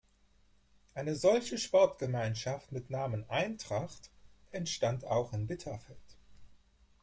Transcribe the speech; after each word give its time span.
Eine 0.95 1.15
solche 1.15 1.59
Sportgemeinschaft 1.59 2.71
mit 2.71 2.89
Namen 2.89 3.29
„Eintracht“ 3.29 4.09
entstand 4.49 5.05
auch 5.05 5.31
in 5.31 5.45
Bitterfeld. 5.45 6.17